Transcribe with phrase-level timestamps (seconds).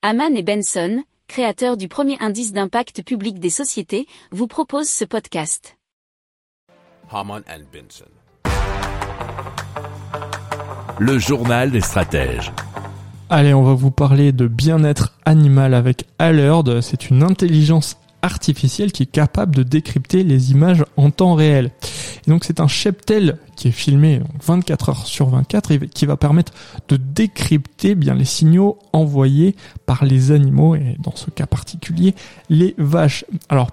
[0.00, 5.76] Haman et Benson, créateurs du premier indice d'impact public des sociétés, vous proposent ce podcast.
[7.10, 8.04] Haman and Benson.
[11.00, 12.52] Le journal des stratèges.
[13.28, 16.80] Allez, on va vous parler de bien-être animal avec Alert.
[16.80, 21.72] C'est une intelligence artificielle qui est capable de décrypter les images en temps réel.
[22.28, 26.52] Donc c'est un cheptel qui est filmé 24 heures sur 24 et qui va permettre
[26.88, 29.56] de décrypter bien les signaux envoyés
[29.86, 32.14] par les animaux et dans ce cas particulier
[32.50, 33.24] les vaches.
[33.48, 33.70] Alors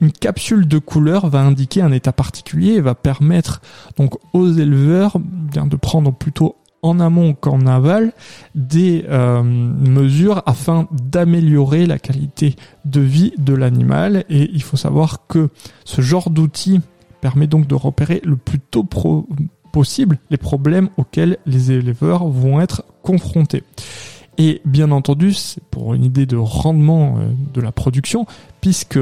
[0.00, 3.62] une capsule de couleur va indiquer un état particulier et va permettre
[3.96, 8.12] donc aux éleveurs bien de prendre plutôt en amont qu'en aval
[8.56, 15.28] des euh, mesures afin d'améliorer la qualité de vie de l'animal et il faut savoir
[15.28, 15.50] que
[15.84, 16.80] ce genre d'outil
[17.22, 18.86] permet donc de repérer le plus tôt
[19.72, 23.62] possible les problèmes auxquels les éleveurs vont être confrontés.
[24.36, 28.26] Et bien entendu, c'est pour une idée de rendement euh, de la production,
[28.60, 28.98] puisque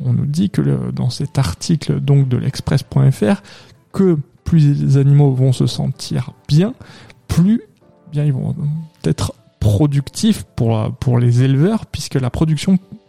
[0.00, 3.42] on nous dit que dans cet article donc de l'express.fr
[3.92, 6.74] que plus les animaux vont se sentir bien,
[7.26, 7.62] plus
[8.12, 8.54] bien ils vont
[9.04, 12.78] être productifs pour les éleveurs, puisque la production